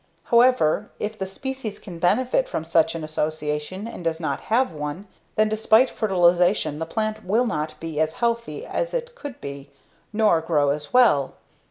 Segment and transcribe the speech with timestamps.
[0.23, 5.05] However, if the species can benefit from such an association and does not have one,
[5.35, 9.69] then despite fertilization the plant will not be as healthy as it could be,
[10.11, 11.35] nor grow as well.